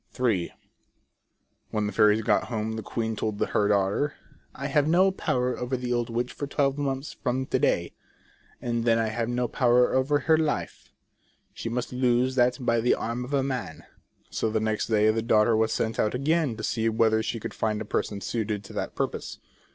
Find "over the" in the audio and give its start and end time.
5.55-5.93